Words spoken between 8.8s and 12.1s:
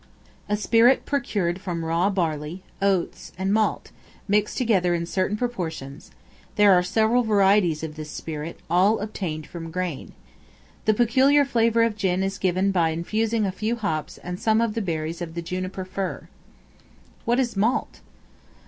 obtained from grain. The peculiar flavor of